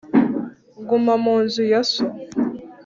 Guma 0.87 1.13
mu 1.23 1.35
nzu 1.43 1.63
ya 1.71 1.81
so 1.91 2.05